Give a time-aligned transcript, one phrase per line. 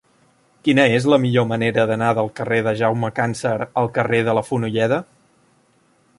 [0.67, 4.47] Quina és la millor manera d'anar del carrer de Jaume Càncer al carrer de la
[4.51, 5.03] Fonolleda?